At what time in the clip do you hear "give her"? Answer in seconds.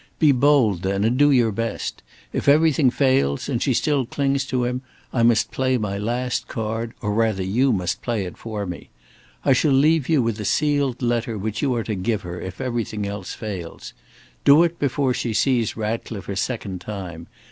11.93-12.41